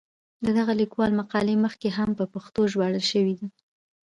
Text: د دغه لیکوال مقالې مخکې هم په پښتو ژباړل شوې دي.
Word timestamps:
د 0.45 0.47
دغه 0.57 0.73
لیکوال 0.81 1.11
مقالې 1.19 1.55
مخکې 1.65 1.89
هم 1.97 2.09
په 2.19 2.25
پښتو 2.33 2.61
ژباړل 2.71 3.03
شوې 3.11 3.33
دي. 3.39 3.47